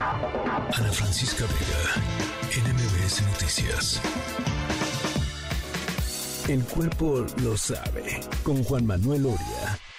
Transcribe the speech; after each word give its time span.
Ana 0.00 0.90
Francisca 0.92 1.44
Vega, 1.44 2.66
NMBS 2.66 3.20
Noticias. 3.20 4.00
El 6.48 6.64
cuerpo 6.64 7.26
lo 7.42 7.54
sabe, 7.54 8.20
con 8.42 8.64
Juan 8.64 8.86
Manuel 8.86 9.26
Oria. 9.26 9.89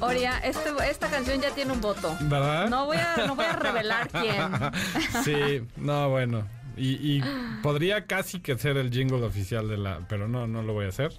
Oria, 0.00 0.38
este- 0.38 0.70
esta 0.88 1.08
canción 1.08 1.40
ya 1.40 1.50
tiene 1.50 1.72
un 1.72 1.80
voto. 1.80 2.16
¿Verdad? 2.20 2.68
No 2.68 2.86
voy 2.86 2.98
a, 2.98 3.26
no 3.26 3.34
voy 3.34 3.44
a 3.46 3.52
revelar 3.56 4.08
quién. 4.08 4.36
Sí, 5.24 5.66
no, 5.76 6.08
bueno. 6.10 6.46
Y, 6.76 7.16
y 7.16 7.24
podría 7.62 8.06
casi 8.06 8.38
que 8.40 8.56
ser 8.56 8.76
el 8.76 8.90
jingle 8.92 9.24
oficial 9.24 9.68
de 9.68 9.76
la... 9.76 10.00
Pero 10.08 10.28
no, 10.28 10.46
no 10.46 10.62
lo 10.62 10.72
voy 10.72 10.86
a 10.86 10.90
hacer. 10.90 11.12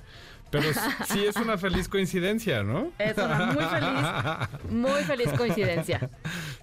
Pero 0.50 0.64
sí 1.08 1.26
es 1.26 1.36
una 1.36 1.58
feliz 1.58 1.88
coincidencia, 1.90 2.64
¿no? 2.64 2.92
Es 2.98 3.16
una 3.18 3.46
muy 3.48 3.66
feliz, 3.66 4.72
muy 4.72 5.04
feliz 5.04 5.30
coincidencia. 5.38 6.10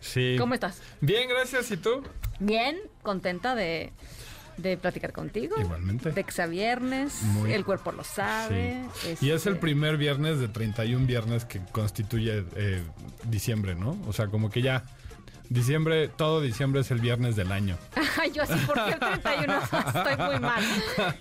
Sí. 0.00 0.34
¿Cómo 0.38 0.54
estás? 0.54 0.80
Bien, 1.00 1.28
gracias. 1.28 1.70
¿Y 1.70 1.76
tú? 1.76 2.02
Bien, 2.40 2.78
contenta 3.02 3.54
de, 3.54 3.92
de 4.56 4.76
platicar 4.76 5.12
contigo. 5.12 5.56
Igualmente. 5.58 6.12
De 6.12 6.24
que 6.24 6.32
sea 6.32 6.46
viernes, 6.46 7.22
Muy. 7.22 7.52
el 7.52 7.64
cuerpo 7.64 7.92
lo 7.92 8.04
sabe. 8.04 8.84
Sí. 8.94 9.26
Y 9.26 9.30
es 9.30 9.46
el 9.46 9.54
este, 9.54 9.60
primer 9.60 9.96
viernes 9.96 10.38
de 10.38 10.48
31 10.48 11.06
viernes 11.06 11.44
que 11.44 11.60
constituye 11.72 12.44
eh, 12.56 12.82
diciembre, 13.24 13.74
¿no? 13.74 13.98
O 14.06 14.12
sea, 14.12 14.28
como 14.28 14.50
que 14.50 14.62
ya... 14.62 14.84
Diciembre, 15.48 16.08
todo 16.08 16.40
diciembre 16.40 16.80
es 16.80 16.90
el 16.90 17.00
viernes 17.00 17.36
del 17.36 17.52
año. 17.52 17.76
Yo 18.34 18.42
así, 18.42 18.54
porque 18.66 18.90
el 18.92 18.98
31 18.98 19.62
estoy 19.94 20.16
muy 20.26 20.40
mal. 20.40 20.64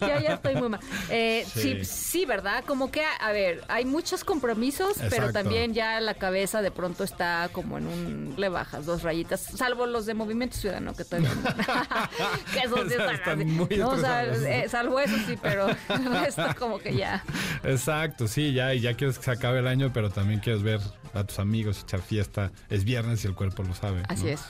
Yo 0.01 0.07
ya 0.07 0.33
estoy 0.33 0.55
muy 0.55 0.69
mal. 0.69 0.79
Eh, 1.09 1.45
sí. 1.53 1.61
Sí. 1.61 1.85
sí, 1.85 2.25
¿verdad? 2.25 2.63
Como 2.65 2.91
que, 2.91 3.03
a 3.19 3.31
ver, 3.31 3.63
hay 3.67 3.85
muchos 3.85 4.23
compromisos, 4.23 4.93
pero 4.97 5.27
Exacto. 5.27 5.33
también 5.33 5.73
ya 5.73 5.99
la 5.99 6.13
cabeza 6.13 6.61
de 6.61 6.71
pronto 6.71 7.03
está 7.03 7.49
como 7.51 7.77
en 7.77 7.87
un... 7.87 8.33
Le 8.37 8.49
bajas 8.49 8.85
dos 8.85 9.03
rayitas, 9.03 9.41
salvo 9.41 9.85
los 9.85 10.05
de 10.05 10.13
Movimiento 10.13 10.57
Ciudadano, 10.57 10.93
que 10.93 11.05
todavía 11.05 11.29
que 12.53 12.59
esos 12.59 12.79
sí 12.87 12.93
están, 12.93 13.15
Están 13.15 13.47
muy 13.47 13.67
No, 13.77 13.95
eh, 13.95 14.67
salvo 14.69 14.99
eso 14.99 15.15
sí, 15.27 15.37
pero 15.41 15.67
el 15.69 16.19
resto 16.19 16.43
como 16.57 16.79
que 16.79 16.95
ya... 16.95 17.23
Exacto, 17.63 18.27
sí, 18.27 18.53
ya, 18.53 18.73
y 18.73 18.81
ya 18.81 18.95
quieres 18.95 19.17
que 19.17 19.25
se 19.25 19.31
acabe 19.31 19.59
el 19.59 19.67
año, 19.67 19.91
pero 19.93 20.09
también 20.09 20.39
quieres 20.39 20.63
ver 20.63 20.79
a 21.21 21.23
tus 21.25 21.39
amigos, 21.39 21.81
echar 21.83 22.01
fiesta. 22.01 22.51
Es 22.69 22.83
viernes 22.83 23.23
y 23.23 23.27
el 23.27 23.35
cuerpo 23.35 23.63
lo 23.63 23.73
sabe. 23.73 24.03
Así 24.07 24.25
¿no? 24.25 24.29
es. 24.29 24.41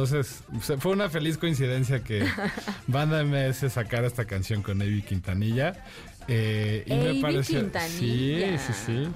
Entonces, 0.00 0.42
fue 0.78 0.92
una 0.92 1.08
feliz 1.08 1.38
coincidencia 1.38 2.04
que 2.04 2.22
Banda 2.86 3.24
MS 3.24 3.72
sacara 3.72 4.06
esta 4.06 4.26
canción 4.26 4.60
con 4.62 4.82
Avi 4.82 5.00
Quintanilla. 5.00 5.72
eh, 6.28 6.84
y 6.86 6.94
me 6.94 7.22
pareció. 7.22 7.60
Quintanilla. 7.60 8.58
Sí, 8.58 8.72
sí, 8.74 8.80
sí. 8.84 9.08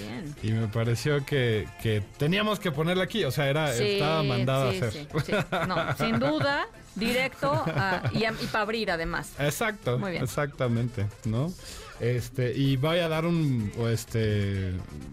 Bien. 0.00 0.34
Y 0.42 0.50
me 0.50 0.66
pareció 0.66 1.24
que, 1.24 1.68
que 1.80 2.02
teníamos 2.18 2.58
que 2.58 2.72
ponerla 2.72 3.04
aquí. 3.04 3.22
O 3.22 3.30
sea, 3.30 3.48
era, 3.48 3.72
Sí, 3.72 3.84
estaba 3.92 4.24
mandada 4.24 4.72
sí, 4.72 4.80
a 4.82 4.86
hacer. 4.88 5.06
sí, 5.12 5.22
sí. 5.24 5.32
No, 5.68 5.96
sin 6.04 6.18
duda, 6.18 6.66
directo 6.96 7.52
a- 7.52 8.02
y, 8.12 8.24
para 8.46 8.62
abrir 8.62 8.90
además. 8.90 9.30
Exacto, 9.38 10.00
Muy 10.00 10.10
bien. 10.10 10.24
exactamente, 10.24 11.06
¿no? 11.26 11.52
Este, 12.00 12.52
y 12.58 12.76
voy 12.76 12.98
a 12.98 13.08
dar 13.08 13.24
un, 13.24 13.70
este, 13.88 14.72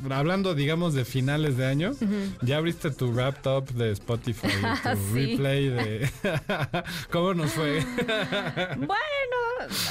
hablando, 0.09 0.55
digamos, 0.55 0.95
de 0.95 1.05
finales 1.05 1.55
de 1.55 1.67
año, 1.67 1.91
ya 2.41 2.57
abriste 2.57 2.89
tu 2.89 3.11
wrap 3.11 3.39
top 3.43 3.69
de 3.69 3.91
Spotify, 3.91 4.47
tu 4.81 4.89
Sí. 5.10 5.10
Replay 5.13 5.69
de, 5.69 6.09
¿cómo 7.11 7.33
nos 7.33 7.51
fue? 7.51 7.83
Bueno, 8.77 8.97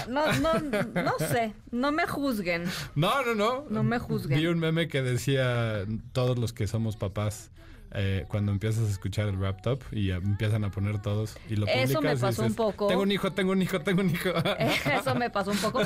no, 0.08 0.32
no, 0.40 0.82
no 1.02 1.12
sé, 1.18 1.52
no 1.70 1.92
me 1.92 2.06
juzguen. 2.06 2.64
no, 2.94 3.22
no, 3.24 3.34
no. 3.34 3.64
No 3.70 3.82
me 3.82 3.98
juzguen. 3.98 4.38
Vi 4.38 4.46
un 4.46 4.58
meme 4.58 4.88
que 4.88 5.02
decía, 5.02 5.84
todos 6.12 6.38
los 6.38 6.52
que 6.52 6.66
somos 6.66 6.96
papás, 6.96 7.50
eh, 7.92 8.24
cuando 8.28 8.52
empiezas 8.52 8.86
a 8.86 8.90
escuchar 8.90 9.26
el 9.26 9.36
wrap 9.36 9.62
top 9.62 9.82
y 9.90 10.10
empiezan 10.10 10.62
a 10.64 10.70
poner 10.70 11.02
todos 11.02 11.36
y 11.48 11.56
lo 11.56 11.66
Eso 11.66 11.98
publicas 11.98 12.02
me 12.02 12.12
y 12.12 12.16
pasó 12.16 12.42
un 12.44 12.54
poco. 12.54 12.86
Tengo 12.86 13.02
un 13.02 13.10
hijo, 13.10 13.32
tengo 13.32 13.52
un 13.52 13.62
hijo, 13.62 13.80
tengo 13.80 14.00
un 14.02 14.10
hijo. 14.10 14.30
Eso 14.58 15.14
me 15.16 15.30
pasó 15.30 15.50
un 15.50 15.58
poco. 15.58 15.82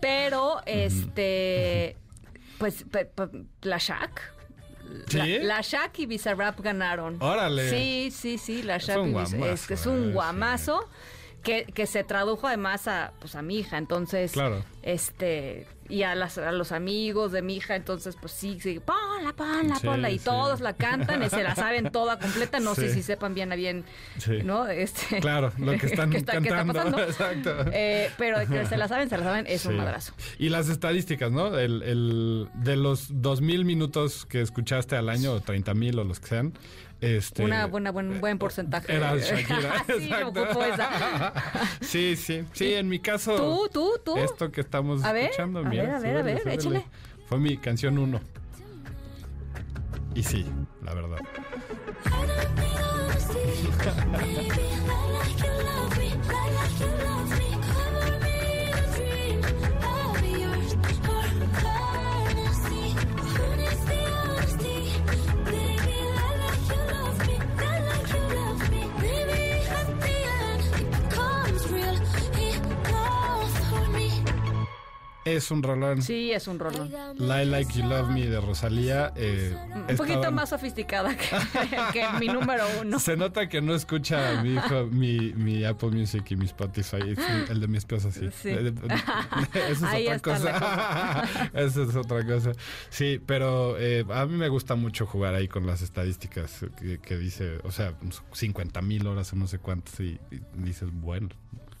Pero, 0.00 0.60
este, 0.66 1.96
pues, 2.58 2.84
la 3.62 3.78
Shaq. 3.78 4.34
La, 5.12 5.24
¿Sí? 5.24 5.38
la 5.42 5.60
Shaq 5.60 5.98
y 6.00 6.06
Bizarrap 6.06 6.60
ganaron. 6.60 7.16
Órale. 7.22 7.68
Sí, 7.70 8.10
sí, 8.10 8.38
sí, 8.38 8.62
la 8.62 8.76
Es 8.76 8.86
Shaq 8.86 8.98
y 9.06 9.12
Biz- 9.12 9.12
guamazo, 9.38 9.46
es, 9.52 9.70
es 9.70 9.86
eh, 9.86 9.88
un 9.88 10.04
sí. 10.08 10.12
Que, 11.44 11.64
que 11.64 11.86
se 11.86 12.02
tradujo 12.04 12.46
además 12.48 12.88
a, 12.88 13.12
pues, 13.20 13.34
a 13.34 13.42
mi 13.42 13.58
hija, 13.58 13.76
entonces, 13.78 14.32
Claro. 14.32 14.64
este, 14.82 15.66
y 15.90 16.02
a, 16.02 16.14
las, 16.14 16.38
a 16.38 16.50
los 16.52 16.72
amigos 16.72 17.30
de 17.32 17.42
mi 17.42 17.56
hija, 17.56 17.76
entonces, 17.76 18.16
pues 18.18 18.32
sí, 18.32 18.58
sí, 18.62 18.80
ponla, 18.80 19.34
ponla, 19.36 19.76
Sí, 19.76 19.86
ponla, 19.86 20.10
y 20.10 20.18
sí. 20.18 20.24
todos 20.24 20.60
la 20.62 20.72
cantan 20.72 21.22
y 21.22 21.28
se 21.28 21.42
la 21.42 21.54
saben 21.54 21.92
toda 21.92 22.18
completa, 22.18 22.58
no 22.60 22.74
sé 22.74 22.92
si 22.94 23.02
sepan 23.02 23.34
bien 23.34 23.52
a 23.52 23.56
bien, 23.56 23.84
Sí. 24.18 24.38
¿no? 24.42 24.66
Este, 24.66 25.20
Claro, 25.20 25.52
lo 25.58 25.72
que 25.72 25.84
están 25.86 26.08
que 26.10 26.16
está- 26.16 26.32
que 26.40 26.48
está 26.48 26.64
cantando. 26.64 26.72
pasando. 26.96 27.02
Exacto. 27.02 27.70
Eh, 27.74 28.10
pero 28.16 28.38
que 28.48 28.64
se 28.64 28.78
la 28.78 28.88
saben, 28.88 29.10
se 29.10 29.18
la 29.18 29.24
saben, 29.24 29.44
es 29.46 29.66
un 29.66 29.76
madrazo. 29.76 30.14
Y 30.38 30.48
las 30.48 30.70
estadísticas, 30.70 31.30
¿no? 31.30 31.58
El, 31.58 31.82
el- 31.82 32.48
de 32.54 32.76
los 32.76 33.10
2.000 33.12 33.64
minutos 33.66 34.24
que 34.24 34.40
escuchaste 34.40 34.96
al 34.96 35.10
año, 35.10 35.32
o 35.32 35.40
30.000 35.42 35.98
o 35.98 36.04
los 36.04 36.20
que 36.20 36.28
sean, 36.28 36.54
este... 37.04 37.44
Una 37.44 37.66
buena, 37.66 37.90
buen, 37.90 38.20
buen 38.20 38.38
porcentaje. 38.38 38.94
Era 38.94 39.16
Shakira. 39.16 39.84
sí, 39.86 39.92
exacto. 40.04 40.42
ocupó 40.42 40.64
esa. 40.64 41.32
sí, 41.80 42.16
sí. 42.16 42.44
Sí, 42.52 42.74
en 42.74 42.88
mi 42.88 42.98
caso... 42.98 43.36
¿Tú, 43.36 43.68
tú, 43.72 43.92
tú? 44.04 44.16
Esto 44.16 44.50
que 44.50 44.60
estamos 44.62 45.04
A 45.04 45.12
ver, 45.12 45.24
escuchando, 45.24 45.60
a 45.60 45.64
mira, 45.64 45.84
ver, 45.84 45.92
a 45.92 45.98
ver, 46.00 46.16
a 46.16 46.20
súbele, 46.20 46.44
ver, 46.44 46.60
súbele. 46.60 46.78
échale. 46.78 46.86
Fue 47.28 47.38
mi 47.38 47.56
canción 47.56 47.98
uno. 47.98 48.20
Y 50.14 50.22
sí, 50.22 50.46
la 50.82 50.94
verdad. 50.94 51.18
Es 75.24 75.50
un 75.50 75.62
rolón. 75.62 76.02
Sí, 76.02 76.32
es 76.32 76.46
un 76.48 76.58
rolón. 76.58 76.90
Lie 77.18 77.46
Like 77.46 77.72
You 77.72 77.88
Love 77.88 78.10
Me 78.10 78.26
de 78.26 78.40
Rosalía. 78.40 79.12
eh, 79.16 79.56
Un 79.88 79.96
poquito 79.96 80.30
más 80.30 80.50
sofisticada 80.50 81.16
que, 81.16 81.26
que 81.92 82.06
mi 82.20 82.26
número 82.28 82.64
uno. 82.80 82.98
Se 82.98 83.16
nota 83.16 83.48
que 83.48 83.62
no 83.62 83.74
escucha 83.74 84.42
mi 84.42 84.54
hijo, 84.54 84.86
mi, 84.90 85.32
mi 85.32 85.64
Apple 85.64 85.90
Music 85.90 86.24
y 86.30 86.36
mi 86.36 86.44
Spotify. 86.44 87.14
El 87.48 87.60
de 87.60 87.68
mi 87.68 87.78
esposa 87.78 88.10
sí. 88.12 88.28
Sí. 88.42 88.50
Eh, 88.50 88.74
Eso 89.54 89.70
es 89.70 89.82
Ahí 89.84 90.08
otra 90.08 90.38
la 90.38 90.52
cosa. 90.52 91.50
Eso 91.54 91.82
es 91.84 91.96
otra 91.96 92.24
cosa. 92.26 92.52
Sí, 92.90 93.20
pero 93.24 93.78
eh, 93.78 94.04
a 94.12 94.26
mí 94.26 94.36
me 94.36 94.48
gusta 94.48 94.74
mucho 94.74 95.06
jugar 95.06 95.34
ahí 95.34 95.48
con 95.48 95.66
las 95.66 95.80
estadísticas 95.80 96.64
que, 96.78 96.98
que 96.98 97.16
dice, 97.16 97.58
o 97.64 97.72
sea, 97.72 97.94
50 98.32 98.82
mil 98.82 99.06
horas 99.06 99.32
o 99.32 99.36
no 99.36 99.46
sé 99.46 99.58
cuántas. 99.58 99.98
Y, 100.00 100.18
y 100.30 100.40
dices, 100.56 100.90
bueno, 100.92 101.28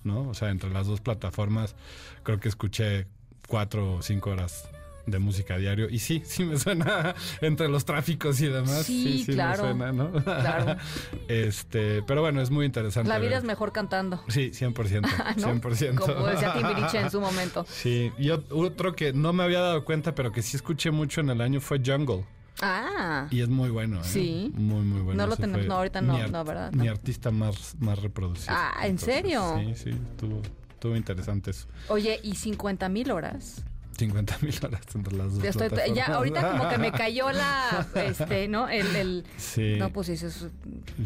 ¿no? 0.02 0.28
O 0.28 0.34
sea, 0.34 0.48
entre 0.50 0.70
las 0.70 0.86
dos 0.86 1.00
plataformas 1.02 1.74
creo 2.22 2.40
que 2.40 2.48
escuché 2.48 3.06
cuatro 3.48 3.94
o 3.96 4.02
cinco 4.02 4.30
horas 4.30 4.68
de 5.06 5.18
música 5.18 5.54
a 5.54 5.58
diario. 5.58 5.88
Y 5.90 5.98
sí, 5.98 6.22
sí 6.24 6.44
me 6.44 6.58
suena 6.58 7.14
entre 7.42 7.68
los 7.68 7.84
tráficos 7.84 8.40
y 8.40 8.46
demás. 8.46 8.84
Sí, 8.86 9.18
Sí, 9.18 9.24
sí, 9.24 9.32
claro, 9.34 9.74
me 9.74 9.84
suena, 9.86 9.92
¿no? 9.92 10.10
claro. 10.22 10.76
Este, 11.28 12.02
pero 12.02 12.22
bueno, 12.22 12.40
es 12.40 12.50
muy 12.50 12.64
interesante. 12.66 13.08
La 13.08 13.18
vida 13.18 13.30
ver. 13.30 13.38
es 13.38 13.44
mejor 13.44 13.72
cantando. 13.72 14.22
Sí, 14.28 14.50
100%. 14.52 15.00
¿no? 15.36 15.54
100%. 15.60 15.94
Como 15.98 16.26
decía 16.26 16.54
Timbiriche 16.54 17.00
en 17.00 17.10
su 17.10 17.20
momento. 17.20 17.66
Sí, 17.68 18.12
y 18.18 18.28
ot- 18.28 18.44
otro 18.50 18.94
que 18.94 19.12
no 19.12 19.32
me 19.32 19.42
había 19.44 19.60
dado 19.60 19.84
cuenta, 19.84 20.14
pero 20.14 20.32
que 20.32 20.40
sí 20.42 20.56
escuché 20.56 20.90
mucho 20.90 21.20
en 21.20 21.30
el 21.30 21.40
año 21.40 21.60
fue 21.60 21.80
Jungle. 21.84 22.24
Ah. 22.62 23.26
Y 23.30 23.40
es 23.40 23.48
muy 23.48 23.68
bueno, 23.68 23.98
¿eh? 24.00 24.04
Sí. 24.04 24.52
Muy, 24.54 24.84
muy 24.84 25.00
bueno. 25.02 25.22
No 25.22 25.26
lo 25.28 25.36
tenemos- 25.36 25.66
no, 25.66 25.74
ahorita 25.74 26.00
no, 26.00 26.16
mi 26.18 26.30
no, 26.30 26.44
¿verdad? 26.44 26.72
Mi 26.72 26.88
artista 26.88 27.30
más, 27.30 27.74
más 27.80 27.98
reproducido. 28.00 28.54
Ah, 28.56 28.86
¿en 28.86 28.98
serio? 28.98 29.54
Sí, 29.58 29.74
sí, 29.74 29.90
estuvo, 29.90 30.40
estuvo 30.84 30.96
interesante 30.96 31.50
eso. 31.50 31.66
Oye, 31.88 32.20
¿y 32.22 32.34
50 32.34 32.90
mil 32.90 33.10
horas? 33.10 33.62
50 33.96 34.38
mil 34.42 34.54
horas 34.64 34.82
entre 34.94 35.16
las 35.16 35.32
dos 35.34 35.42
Ya, 35.42 35.48
estoy- 35.50 35.68
plataformas. 35.68 35.96
ya 36.08 36.14
ahorita 36.14 36.50
como 36.50 36.68
que 36.68 36.78
me 36.78 36.92
cayó 36.92 37.30
la, 37.32 37.86
este, 37.94 38.48
¿no? 38.48 38.68
El, 38.68 38.94
el- 38.96 39.24
Sí. 39.38 39.76
no, 39.78 39.90
pues 39.90 40.10
eso 40.10 40.26
es- 40.26 40.48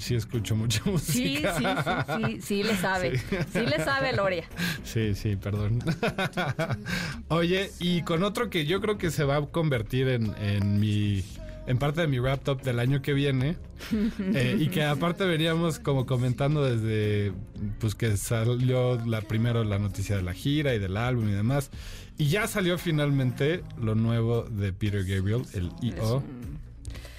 Sí, 0.02 0.16
escucho 0.16 0.56
mucha 0.56 0.82
sí, 0.82 0.90
música. 0.90 1.54
sí, 1.56 1.64
sí, 1.64 2.24
sí, 2.34 2.40
sí 2.42 2.62
le 2.64 2.76
sabe, 2.76 3.18
sí, 3.18 3.60
le 3.66 3.84
sabe 3.84 4.14
Loria. 4.14 4.44
Sí, 4.82 5.14
sí, 5.14 5.36
perdón. 5.36 5.78
Oye, 7.28 7.70
y 7.78 8.02
con 8.02 8.22
otro 8.24 8.50
que 8.50 8.64
yo 8.66 8.80
creo 8.80 8.98
que 8.98 9.10
se 9.12 9.22
va 9.24 9.36
a 9.36 9.46
convertir 9.46 10.08
en, 10.08 10.34
en 10.40 10.80
mi 10.80 11.22
en 11.68 11.78
parte 11.78 12.00
de 12.00 12.06
mi 12.08 12.18
wrap 12.18 12.42
top 12.42 12.62
del 12.62 12.80
año 12.80 13.02
que 13.02 13.12
viene 13.12 13.56
eh, 14.34 14.56
y 14.58 14.68
que 14.68 14.82
aparte 14.82 15.24
veníamos 15.24 15.78
como 15.78 16.06
comentando 16.06 16.64
desde 16.64 17.32
pues 17.78 17.94
que 17.94 18.16
salió 18.16 18.98
la 19.06 19.20
primero 19.20 19.62
la 19.64 19.78
noticia 19.78 20.16
de 20.16 20.22
la 20.22 20.32
gira 20.32 20.74
y 20.74 20.78
del 20.78 20.96
álbum 20.96 21.28
y 21.28 21.32
demás 21.32 21.70
y 22.16 22.28
ya 22.28 22.48
salió 22.48 22.78
finalmente 22.78 23.62
lo 23.80 23.94
nuevo 23.94 24.42
de 24.44 24.72
Peter 24.72 25.04
Gabriel 25.04 25.42
el 25.52 25.70
EO 25.82 26.22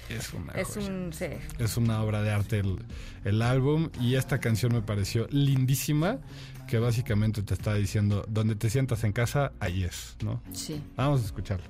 es 0.08 0.34
una 0.34 0.52
Es 0.54 0.76
un, 0.76 1.12
sí. 1.12 1.26
Es 1.60 1.76
una 1.76 2.02
obra 2.02 2.20
de 2.22 2.32
arte 2.32 2.58
el, 2.58 2.80
el 3.24 3.42
álbum 3.42 3.90
y 4.00 4.16
esta 4.16 4.40
canción 4.40 4.74
me 4.74 4.82
pareció 4.82 5.28
lindísima 5.30 6.18
que 6.66 6.80
básicamente 6.80 7.42
te 7.42 7.54
está 7.54 7.74
diciendo 7.74 8.24
donde 8.28 8.56
te 8.56 8.70
sientas 8.70 9.04
en 9.04 9.12
casa, 9.12 9.52
ahí 9.60 9.84
es, 9.84 10.16
¿no? 10.22 10.42
Sí. 10.52 10.82
Vamos 10.96 11.22
a 11.22 11.24
escucharlo. 11.26 11.66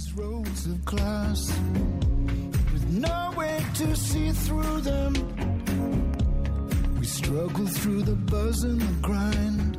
These 0.00 0.14
roads 0.14 0.66
of 0.66 0.82
glass 0.86 1.46
with 2.72 2.86
no 2.88 3.34
way 3.36 3.62
to 3.74 3.94
see 3.94 4.30
through 4.30 4.80
them. 4.80 5.12
We 6.98 7.04
struggle 7.04 7.66
through 7.66 8.04
the 8.04 8.14
buzz 8.14 8.62
and 8.62 8.80
the 8.80 8.94
grind. 9.02 9.76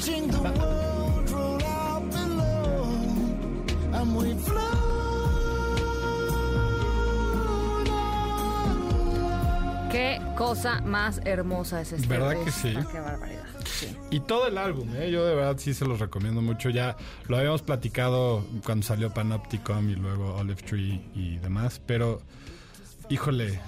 Watching 0.00 0.28
the 0.28 0.40
world 0.40 1.30
roll 1.30 1.62
out 1.64 2.10
below, 2.10 2.84
and 3.92 4.16
we 4.16 4.34
flow. 4.34 4.60
Qué 9.90 10.20
cosa 10.36 10.80
más 10.82 11.20
hermosa 11.24 11.80
es 11.82 11.92
este. 11.92 12.06
¿Verdad 12.06 12.42
que 12.44 12.50
sí? 12.50 12.74
Qué 12.90 13.00
barbaridad. 13.00 13.44
Sí. 13.66 13.94
Y 14.10 14.20
todo 14.20 14.46
el 14.46 14.58
álbum, 14.58 14.88
¿eh? 14.96 15.10
yo 15.10 15.24
de 15.24 15.34
verdad 15.34 15.56
sí 15.58 15.74
se 15.74 15.84
los 15.84 15.98
recomiendo 16.00 16.40
mucho. 16.40 16.70
Ya 16.70 16.96
lo 17.28 17.36
habíamos 17.36 17.62
platicado 17.62 18.44
cuando 18.64 18.86
salió 18.86 19.12
Panopticon 19.12 19.90
y 19.90 19.96
luego 19.96 20.34
Olive 20.36 20.62
Tree 20.62 21.02
y 21.14 21.36
demás, 21.38 21.80
pero 21.86 22.22
híjole, 23.08 23.60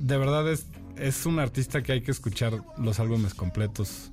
de 0.00 0.16
verdad 0.18 0.50
es, 0.50 0.66
es 0.96 1.26
un 1.26 1.38
artista 1.38 1.82
que 1.82 1.92
hay 1.92 2.00
que 2.02 2.10
escuchar 2.10 2.60
los 2.78 3.00
álbumes 3.00 3.34
completos 3.34 4.12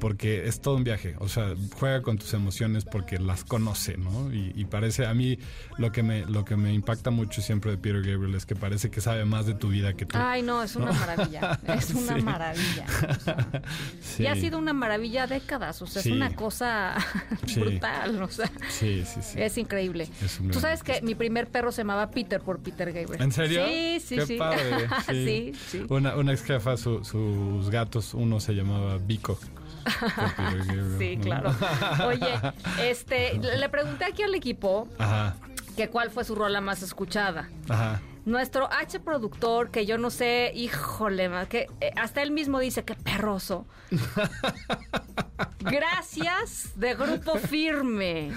porque 0.00 0.46
es 0.46 0.60
todo 0.60 0.76
un 0.76 0.84
viaje, 0.84 1.14
o 1.18 1.28
sea, 1.28 1.54
juega 1.78 2.02
con 2.02 2.18
tus 2.18 2.32
emociones 2.34 2.84
porque 2.84 3.18
las 3.18 3.44
conoce, 3.44 3.96
¿no? 3.96 4.32
Y, 4.32 4.52
y 4.54 4.64
parece, 4.66 5.06
a 5.06 5.14
mí 5.14 5.38
lo 5.78 5.92
que, 5.92 6.02
me, 6.02 6.24
lo 6.26 6.44
que 6.44 6.56
me 6.56 6.72
impacta 6.74 7.10
mucho 7.10 7.40
siempre 7.42 7.70
de 7.70 7.78
Peter 7.78 8.02
Gabriel 8.02 8.34
es 8.34 8.46
que 8.46 8.54
parece 8.56 8.90
que 8.90 9.00
sabe 9.00 9.24
más 9.24 9.46
de 9.46 9.54
tu 9.54 9.68
vida 9.68 9.94
que 9.94 10.06
tú. 10.06 10.16
Ay, 10.20 10.42
no, 10.42 10.62
es 10.62 10.76
una 10.76 10.92
maravilla. 10.92 11.58
Es 11.66 11.90
una 11.90 12.14
Sí. 12.16 12.22
maravilla. 12.22 12.86
o 12.86 13.20
sea, 13.24 13.62
Sí. 14.00 14.22
Y 14.22 14.26
ha 14.26 14.34
sido 14.34 14.58
una 14.58 14.72
maravilla 14.72 15.26
décadas. 15.26 15.80
O 15.82 15.86
sea, 15.86 16.02
Sí. 16.02 16.10
es 16.10 16.14
una 16.16 16.34
cosa 16.34 16.94
brutal. 17.54 18.22
O 18.22 18.28
sea, 18.28 18.50
Sí, 18.68 19.04
sí, 19.06 19.20
sí. 19.22 19.40
es 19.40 19.56
increíble. 19.58 20.08
Es 20.22 20.38
Tú 20.52 20.60
sabes 20.60 20.82
que 20.82 21.00
mi 21.02 21.14
primer 21.14 21.48
perro 21.48 21.72
se 21.72 21.82
llamaba 21.82 22.10
Peter 22.10 22.40
por 22.40 22.58
Peter 22.60 22.92
Gabriel. 22.92 23.22
¿En 23.22 23.32
serio? 23.32 23.64
Sí, 23.66 23.98
sí, 24.04 24.16
Qué 24.16 24.26
sí. 24.26 24.36
padre. 24.36 24.88
sí, 25.08 25.52
sí. 25.68 25.82
Una, 25.88 26.16
una 26.16 26.32
ex 26.32 26.42
jefa, 26.42 26.76
su- 26.76 27.04
sus 27.04 27.70
gatos, 27.70 28.14
uno 28.14 28.40
se 28.40 28.52
llamaba 28.54 28.98
Vico. 28.98 29.38
Sí, 30.98 31.16
¿no? 31.16 31.22
claro. 31.22 31.54
Oye, 32.06 32.40
este, 32.82 33.38
le 33.38 33.68
pregunté 33.68 34.04
aquí 34.04 34.22
al 34.22 34.34
equipo 34.34 34.88
Ajá, 34.98 35.36
que 35.76 35.88
cuál 35.88 36.10
fue 36.10 36.24
su 36.24 36.34
rola 36.34 36.60
más 36.60 36.82
escuchada. 36.82 37.48
ajá. 37.68 38.00
Nuestro 38.24 38.68
H 38.72 38.98
productor, 38.98 39.70
que 39.70 39.86
yo 39.86 39.98
no 39.98 40.10
sé, 40.10 40.50
híjole, 40.52 41.30
que 41.48 41.68
eh, 41.80 41.92
hasta 41.94 42.22
él 42.22 42.32
mismo 42.32 42.58
dice 42.58 42.84
que 42.84 42.96
perroso. 42.96 43.66
Gracias 45.60 46.70
de 46.74 46.94
Grupo 46.94 47.38
Firme. 47.38 48.32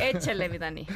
Échale, 0.00 0.48
mi 0.48 0.56
Dani. 0.56 0.86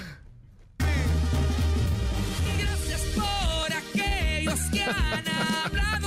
Gracias 2.58 3.02
por 3.16 3.70
aquellos 3.72 4.60
que 4.72 4.82
han 4.82 5.25
hablado 5.28 5.97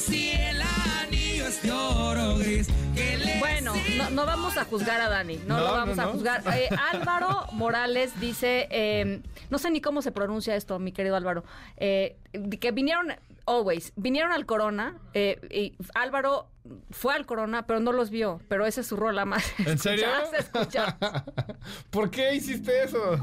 si 0.00 0.30
el 0.30 0.60
anillo 0.62 1.46
es 1.46 1.62
de 1.62 1.70
oro 1.72 2.36
gris. 2.38 2.68
Que 2.94 3.18
le 3.18 3.38
Bueno, 3.38 3.74
no, 3.96 4.10
no 4.10 4.26
vamos 4.26 4.56
a 4.56 4.64
juzgar 4.64 5.00
a 5.00 5.08
Dani, 5.08 5.36
no, 5.46 5.58
No, 5.58 5.64
lo 5.64 5.72
vamos 5.72 5.96
no, 5.96 6.02
a 6.02 6.06
juzgar. 6.06 6.42
Eh, 6.54 6.68
Álvaro 6.92 7.46
Morales 7.52 8.18
dice, 8.18 8.66
eh, 8.70 9.20
no 9.50 9.58
sé 9.58 9.70
ni 9.70 9.80
cómo 9.80 10.02
se 10.02 10.10
pronuncia 10.10 10.56
esto, 10.56 10.78
mi 10.78 10.92
querido 10.92 11.16
Álvaro, 11.16 11.44
eh, 11.76 12.16
que 12.60 12.72
vinieron, 12.72 13.12
always, 13.46 13.92
vinieron 13.96 14.32
al 14.32 14.46
Corona, 14.46 14.96
eh, 15.12 15.38
y 15.50 15.76
Álvaro 15.94 16.48
fue 16.90 17.14
al 17.14 17.26
Corona, 17.26 17.66
pero 17.66 17.80
no 17.80 17.92
los 17.92 18.10
vio, 18.10 18.40
pero 18.48 18.66
esa 18.66 18.80
es 18.80 18.86
su 18.86 18.96
rola 18.96 19.24
más. 19.24 19.44
¿En 19.58 19.78
serio? 19.78 20.06
¿Por 21.90 22.10
qué 22.10 22.34
hiciste 22.34 22.84
eso? 22.84 23.18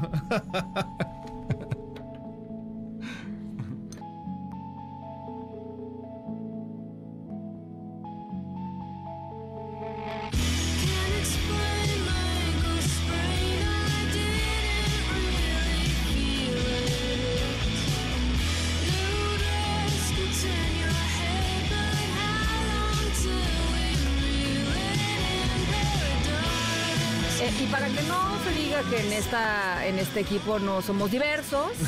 Para 27.70 27.86
que 27.88 28.02
no 28.02 28.38
se 28.44 28.50
diga 28.52 28.82
que 28.90 29.00
en 29.06 29.12
esta 29.12 29.86
en 29.86 29.98
este 29.98 30.20
equipo 30.20 30.58
no 30.58 30.80
somos 30.82 31.10
diversos. 31.10 31.72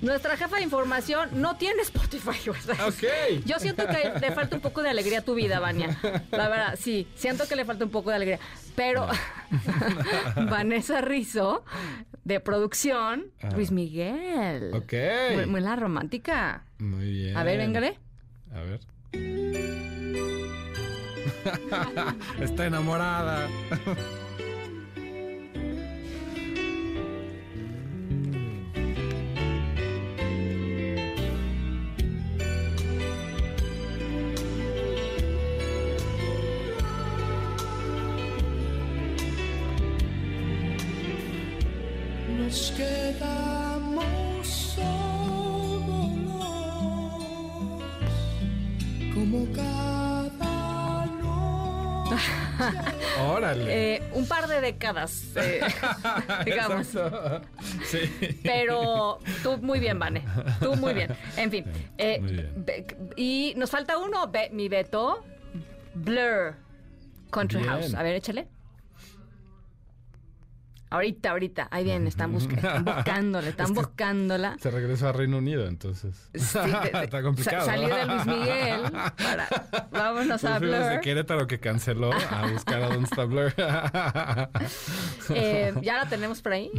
Nuestra 0.00 0.36
jefa 0.36 0.56
de 0.56 0.62
información 0.62 1.30
no 1.40 1.56
tiene 1.56 1.80
Spotify. 1.82 2.50
o 2.50 2.54
sea, 2.54 2.86
Ok. 2.86 3.04
Yo 3.46 3.58
siento 3.58 3.86
que 3.86 4.12
le 4.20 4.32
falta 4.32 4.56
un 4.56 4.60
poco 4.60 4.82
de 4.82 4.90
alegría 4.90 5.20
a 5.20 5.22
tu 5.22 5.34
vida, 5.34 5.60
Vania. 5.60 5.98
La 6.30 6.48
verdad, 6.50 6.78
sí, 6.78 7.08
siento 7.14 7.48
que 7.48 7.56
le 7.56 7.64
falta 7.64 7.84
un 7.86 7.90
poco 7.90 8.10
de 8.10 8.16
alegría. 8.16 8.38
Pero 8.76 9.06
Vanessa 10.50 11.00
Rizzo, 11.00 11.64
de 12.24 12.40
producción, 12.40 13.26
Luis 13.54 13.70
Miguel. 13.70 14.74
Ok. 14.74 14.92
Muy, 15.36 15.46
muy 15.46 15.60
la 15.62 15.74
romántica. 15.76 16.64
Muy 16.78 17.10
bien. 17.10 17.36
A 17.36 17.44
ver, 17.44 17.56
véngale. 17.58 17.98
A 18.52 18.60
ver. 18.60 18.80
Está 22.40 22.66
enamorada. 22.66 23.48
Eh, 53.56 54.02
un 54.12 54.26
par 54.26 54.46
de 54.48 54.60
décadas, 54.60 55.32
eh, 55.36 55.60
digamos. 56.44 56.88
Sí. 57.84 58.38
Pero 58.42 59.18
tú 59.42 59.58
muy 59.58 59.80
bien, 59.80 59.98
Vane. 59.98 60.24
Tú 60.60 60.74
muy 60.76 60.94
bien. 60.94 61.10
En 61.36 61.50
fin. 61.50 61.64
eh, 61.98 62.20
bien. 62.20 62.86
y 63.16 63.54
nos 63.56 63.70
falta 63.70 63.98
uno, 63.98 64.30
mi 64.52 64.68
Beto. 64.68 65.24
Blur. 65.94 66.56
Country 67.30 67.58
Bien. 67.58 67.70
House. 67.70 67.94
A 67.94 68.02
ver, 68.02 68.14
échale. 68.16 68.48
Ahorita, 70.94 71.30
ahorita. 71.30 71.68
Ahí 71.70 71.84
viene, 71.84 72.08
están, 72.08 72.32
busca- 72.32 72.54
están 72.56 72.84
buscándola, 72.84 73.48
están 73.48 73.66
Es 73.66 73.72
que- 73.72 73.78
buscándola. 73.80 74.56
Se 74.60 74.70
regresó 74.70 75.08
a 75.08 75.12
Reino 75.12 75.38
Unido, 75.38 75.66
entonces. 75.66 76.28
Sí, 76.34 76.58
de- 76.58 76.90
de- 76.98 76.98
Está 77.04 77.22
complicado. 77.22 77.64
sa- 77.66 77.72
salir 77.72 77.92
de 77.94 78.06
Luis 78.06 78.26
Miguel 78.26 78.80
para 79.16 79.48
vámonos 79.90 80.44
a 80.44 80.50
Nos 80.50 80.60
Blur. 80.60 81.00
Querétaro 81.00 81.46
que 81.46 81.58
canceló 81.60 82.12
a 82.12 82.46
buscar 82.50 82.82
a 82.82 82.88
dónde 82.88 83.04
está 83.04 83.24
Blur. 83.24 83.52
Eh, 85.30 85.72
ya 85.82 85.96
la 85.96 86.08
tenemos 86.08 86.40
por 86.42 86.52
ahí. 86.52 86.70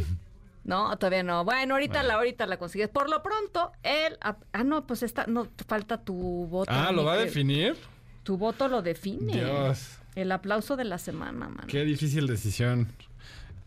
No, 0.64 0.96
todavía 0.98 1.24
no. 1.24 1.44
Bueno, 1.46 1.76
ahorita 1.76 2.02
la 2.04 2.16
ahorita 2.16 2.46
la 2.48 2.58
consigues. 2.58 2.90
Por 2.90 3.10
lo 3.10 3.22
pronto, 3.22 3.72
él 3.84 4.18
ah, 4.22 4.38
no, 4.64 4.86
pues 4.88 5.04
esta 5.04 5.26
no 5.28 5.48
falta 5.68 5.98
tu 6.02 6.14
voto. 6.48 6.72
ah, 6.74 6.92
¿lo 6.92 7.04
va 7.04 7.14
a 7.14 7.18
definir? 7.18 7.76
Tu 8.24 8.38
voto 8.38 8.68
lo 8.68 8.82
define. 8.82 9.34
Dios. 9.34 9.98
El 10.16 10.32
aplauso 10.32 10.76
de 10.78 10.86
la 10.86 10.98
semana, 10.98 11.50
man. 11.50 11.68
Qué 11.68 11.84
difícil 11.84 12.26
decisión. 12.28 12.88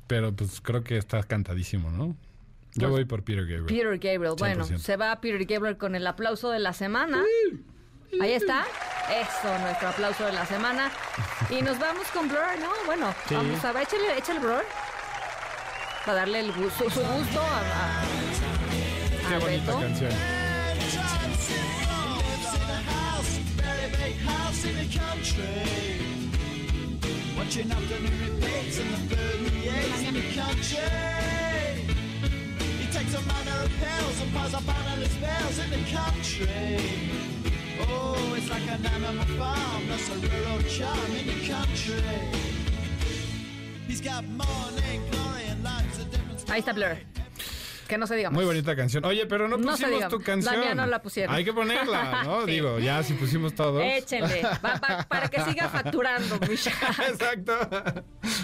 Pero 0.08 0.32
pues 0.34 0.60
creo 0.60 0.82
que 0.82 0.96
está 0.98 1.22
cantadísimo, 1.22 1.90
¿no? 1.92 2.16
Yo 2.74 2.88
Pues, 2.88 2.90
voy 2.90 3.04
por 3.04 3.22
Peter 3.22 3.42
Gabriel. 3.46 3.64
Peter 3.66 3.98
Gabriel. 3.98 4.34
Bueno, 4.38 4.64
100%. 4.66 4.78
se 4.78 4.96
va 4.96 5.20
Peter 5.20 5.44
Gabriel 5.46 5.76
con 5.76 5.94
el 5.94 6.06
aplauso 6.06 6.50
de 6.50 6.58
la 6.58 6.72
semana. 6.72 7.22
Ahí 8.20 8.32
está. 8.32 8.64
Eso, 9.10 9.58
nuestro 9.60 9.88
aplauso 9.88 10.24
de 10.26 10.32
la 10.32 10.44
semana. 10.46 10.90
Y 11.50 11.62
nos 11.62 11.78
vamos 11.78 12.06
con 12.08 12.28
Blur, 12.28 12.40
¿no? 12.60 12.70
Bueno, 12.86 13.14
Sí. 13.28 13.34
vamos 13.34 13.64
a 13.64 13.72
ver, 13.72 13.82
échale, 13.84 14.18
échale 14.18 14.40
Blur. 14.40 14.64
Para 16.04 16.18
darle 16.20 16.40
el 16.40 16.52
gusto, 16.52 16.88
su 16.90 17.00
gusto 17.00 17.40
a, 17.40 17.58
a- 17.58 18.04
Qué 19.28 19.34
a 19.34 19.38
bonita 19.38 19.64
Beto. 19.66 19.80
canción. 19.80 20.12
Watching 27.48 27.72
afternoon 27.72 28.40
repeats 28.42 28.78
and 28.78 28.90
the 28.90 29.16
bird 29.16 29.50
creates 29.50 30.02
in 30.02 30.12
the 30.12 30.20
country. 30.36 30.84
He 32.76 32.86
takes 32.92 33.14
a 33.14 33.22
manner 33.22 33.64
of 33.64 33.70
pills 33.80 34.20
and 34.20 34.34
piles 34.34 34.52
up 34.52 34.68
analyst 34.68 35.12
spells 35.12 35.58
in 35.58 35.70
the 35.70 35.82
country. 35.90 36.76
Oh, 37.88 38.34
it's 38.36 38.50
like 38.50 38.68
an 38.68 38.84
animal 38.84 39.24
farm, 39.38 39.88
that's 39.88 40.10
a 40.10 40.16
rural 40.16 40.62
charm 40.64 41.10
in 41.16 41.26
the 41.26 41.48
country. 41.48 42.02
He's 43.86 44.02
got 44.02 44.24
morning 44.24 45.00
glory 45.10 45.44
and 45.48 45.64
lots 45.64 46.00
of 46.00 46.10
different 46.10 46.44
Ahí 46.48 46.58
está 46.58 46.74
Blur. 46.74 46.98
Que 47.88 47.96
no 47.98 48.06
se 48.06 48.16
diga 48.16 48.28
más. 48.30 48.36
Muy 48.36 48.44
bonita 48.44 48.76
canción. 48.76 49.04
Oye, 49.06 49.24
pero 49.26 49.48
no 49.48 49.56
pusimos 49.56 49.90
diga. 49.90 50.08
tu 50.08 50.20
canción. 50.20 50.54
La 50.54 50.60
mía 50.60 50.74
no 50.74 50.86
la 50.86 51.00
pusieron. 51.00 51.34
Hay 51.34 51.44
que 51.44 51.52
ponerla, 51.54 52.22
¿no? 52.22 52.44
Sí. 52.44 52.52
Digo, 52.52 52.78
ya 52.78 53.02
si 53.02 53.14
pusimos 53.14 53.54
todos. 53.54 53.82
Échenle. 53.82 54.42
Va- 54.42 54.78
va- 54.78 55.06
para 55.08 55.28
que 55.28 55.40
siga 55.42 55.68
facturando, 55.70 56.38
Misha. 56.48 56.70
Exacto. 57.08 57.58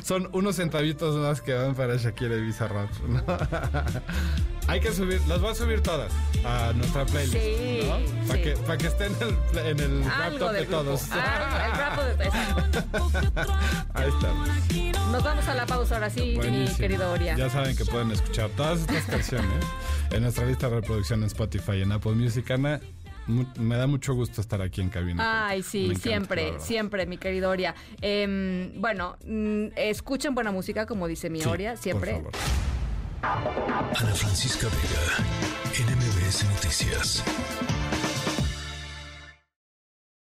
Son 0.04 0.28
unos 0.32 0.56
centavitos 0.56 1.16
más 1.16 1.40
que 1.40 1.54
van 1.54 1.74
para 1.74 1.96
Shakira 1.96 2.36
y 2.36 2.42
Bizarrap. 2.42 2.90
¿no? 3.08 3.24
Hay 4.68 4.78
que 4.80 4.92
subir, 4.92 5.18
las 5.26 5.40
voy 5.40 5.52
a 5.52 5.54
subir 5.54 5.80
todas 5.80 6.12
a 6.44 6.74
nuestra 6.74 7.06
playlist. 7.06 7.32
Sí, 7.32 7.80
¿no? 7.84 8.26
Para 8.26 8.38
sí. 8.38 8.44
que, 8.44 8.56
pa' 8.66 8.76
que 8.76 8.86
esté 8.88 9.06
en 9.06 9.14
el, 9.22 9.58
en 9.66 9.80
el 9.80 10.04
de 10.04 10.52
de 10.60 10.66
todos. 10.66 11.10
Algo, 11.10 12.02
el 12.02 12.18
de. 12.18 12.24
Ahí 13.94 14.08
estamos. 14.10 14.48
Nos 15.10 15.24
vamos 15.24 15.48
a 15.48 15.54
la 15.54 15.64
pausa 15.64 15.94
ahora 15.94 16.10
sí, 16.10 16.20
mi 16.20 16.36
Buenísimo. 16.36 16.78
querido 16.78 17.10
Oria. 17.10 17.34
Ya 17.36 17.48
saben 17.48 17.74
que 17.74 17.86
pueden 17.86 18.10
escuchar 18.10 18.50
todas 18.50 18.80
estas 18.80 19.04
canciones 19.04 19.64
en 20.10 20.22
nuestra 20.22 20.44
lista 20.44 20.68
de 20.68 20.76
reproducción 20.76 21.20
en 21.20 21.26
Spotify 21.28 21.76
y 21.76 21.82
en 21.82 21.92
Apple 21.92 22.12
Music. 22.12 22.50
Ana, 22.50 22.78
me 23.26 23.76
da 23.76 23.86
mucho 23.86 24.14
gusto 24.14 24.40
estar 24.40 24.60
aquí 24.62 24.80
en 24.80 24.90
cabina. 24.90 25.46
Ay, 25.48 25.62
sí, 25.62 25.86
encanta, 25.86 26.00
siempre, 26.02 26.60
siempre, 26.60 27.06
mi 27.06 27.18
querido 27.18 27.50
Oria. 27.50 27.74
Em, 28.00 28.80
bueno, 28.80 29.16
mm, 29.26 29.66
escuchen 29.76 30.34
buena 30.34 30.52
música, 30.52 30.86
como 30.86 31.08
dice 31.08 31.30
mi 31.30 31.40
Sí, 31.40 31.48
Oria, 31.48 31.76
siempre. 31.76 32.20
Por 32.20 32.32
favor. 32.32 32.64
Ana 33.22 34.14
Francisca 34.14 34.66
Vega, 34.66 35.90
NMBS 35.90 36.44
Noticias. 36.44 37.24